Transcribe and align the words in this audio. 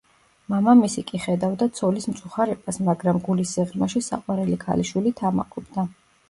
მამამისი 0.51 1.01
კი 1.09 1.19
ხედავდა 1.25 1.67
ცოლის 1.79 2.07
მწუხარებას, 2.13 2.79
მაგრამ, 2.87 3.19
გულის 3.29 3.53
სიღრმეში 3.59 4.03
საყვარელი 4.09 4.59
ქალიშვილით 4.65 5.23
ამაყობდა. 5.33 5.87